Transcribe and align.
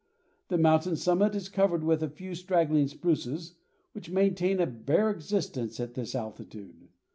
The 0.47 0.57
mountain 0.57 0.95
summit 0.95 1.35
is 1.35 1.47
covered 1.47 1.83
with 1.83 2.01
a 2.01 2.09
few 2.09 2.33
straggling 2.33 2.87
spruces 2.87 3.53
which 3.91 4.09
maintain 4.09 4.59
a 4.59 4.65
bare 4.65 5.11
existence 5.11 5.79
at 5.79 5.93
this 5.93 6.15
altitude. 6.15 6.89